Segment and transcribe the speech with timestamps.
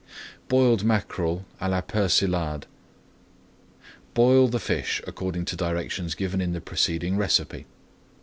[0.47, 2.65] BOILED MACKEREL À LA PERSILLADE
[4.15, 7.67] Boil the fish according to directions given in the preceding recipe.